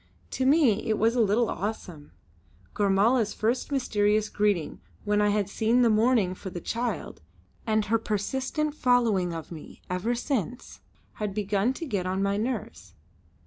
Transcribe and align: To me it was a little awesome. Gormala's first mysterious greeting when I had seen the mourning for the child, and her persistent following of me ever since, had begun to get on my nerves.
To 0.31 0.47
me 0.47 0.87
it 0.89 0.97
was 0.97 1.15
a 1.15 1.21
little 1.21 1.47
awesome. 1.47 2.11
Gormala's 2.73 3.35
first 3.35 3.71
mysterious 3.71 4.29
greeting 4.29 4.81
when 5.03 5.21
I 5.21 5.29
had 5.29 5.47
seen 5.47 5.83
the 5.83 5.91
mourning 5.91 6.33
for 6.33 6.49
the 6.49 6.59
child, 6.59 7.21
and 7.67 7.85
her 7.85 7.99
persistent 7.99 8.73
following 8.73 9.31
of 9.31 9.51
me 9.51 9.79
ever 9.91 10.15
since, 10.15 10.81
had 11.21 11.35
begun 11.35 11.73
to 11.73 11.85
get 11.85 12.07
on 12.07 12.23
my 12.23 12.35
nerves. 12.37 12.95